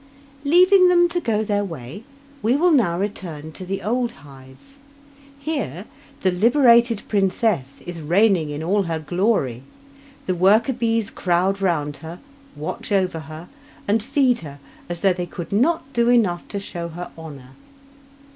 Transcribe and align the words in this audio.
Leaving 0.43 0.87
them 0.89 1.07
to 1.07 1.21
go 1.21 1.43
their 1.43 1.63
way, 1.63 2.03
we 2.41 2.55
will 2.55 2.71
now 2.71 2.97
return 2.97 3.51
to 3.51 3.63
the 3.63 3.83
old 3.83 4.11
hive. 4.23 4.75
Here 5.37 5.85
the 6.21 6.31
liberated 6.31 7.03
princess 7.07 7.81
is 7.85 8.01
reigning 8.01 8.49
in 8.49 8.63
all 8.63 8.81
her 8.89 8.97
glory; 8.97 9.61
the 10.25 10.33
worker 10.33 10.73
bees 10.73 11.11
crowd 11.11 11.61
round 11.61 11.97
her, 11.97 12.17
watch 12.55 12.91
over 12.91 13.19
her, 13.19 13.47
and 13.87 14.01
feed 14.01 14.39
her 14.39 14.57
as 14.89 15.03
though 15.03 15.13
they 15.13 15.27
could 15.27 15.51
not 15.51 15.83
do 15.93 16.09
enough 16.09 16.47
to 16.47 16.59
show 16.59 16.87
her 16.87 17.11
honour. 17.15 17.51